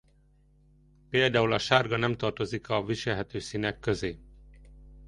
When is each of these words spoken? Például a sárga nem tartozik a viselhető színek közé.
Például 1.09 1.53
a 1.53 1.57
sárga 1.59 1.97
nem 1.97 2.17
tartozik 2.17 2.69
a 2.69 2.83
viselhető 2.83 3.39
színek 3.39 3.79
közé. 3.79 4.19